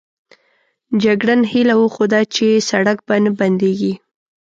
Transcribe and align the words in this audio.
جګړن 1.03 1.41
هیله 1.51 1.75
وښوده 1.77 2.21
چې 2.35 2.47
سړک 2.69 2.97
به 3.07 3.15
نه 3.23 3.31
بندېږي. 3.39 3.93